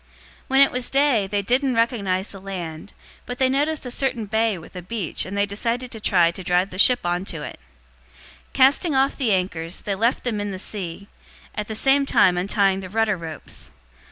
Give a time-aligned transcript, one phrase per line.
[0.01, 0.07] 027:039
[0.47, 2.93] When it was day, they didn't recognize the land,
[3.27, 6.43] but they noticed a certain bay with a beach, and they decided to try to
[6.43, 7.59] drive the ship onto it.
[8.53, 11.07] 027:040 Casting off the anchors, they left them in the sea,
[11.53, 13.69] at the same time untying the rudder ropes.